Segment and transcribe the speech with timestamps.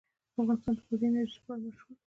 [0.41, 1.99] افغانستان د بادي انرژي لپاره مشهور دی.